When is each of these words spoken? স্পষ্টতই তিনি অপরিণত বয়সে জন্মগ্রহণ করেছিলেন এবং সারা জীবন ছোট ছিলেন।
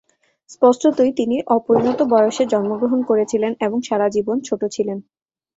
স্পষ্টতই 0.49 1.11
তিনি 1.11 1.35
অপরিণত 1.47 1.99
বয়সে 2.11 2.43
জন্মগ্রহণ 2.53 2.99
করেছিলেন 3.09 3.51
এবং 3.65 3.77
সারা 3.81 4.07
জীবন 4.15 4.37
ছোট 4.47 4.61
ছিলেন। 4.75 4.97